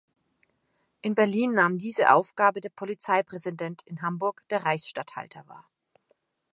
In 1.03 1.13
Berlin 1.13 1.53
nahm 1.53 1.77
diese 1.77 2.11
Aufgabe 2.11 2.59
der 2.59 2.69
Polizeipräsident, 2.71 3.83
in 3.83 4.01
Hamburg 4.01 4.41
der 4.49 4.63
Reichsstatthalter 4.65 5.47
wahr. 5.47 5.67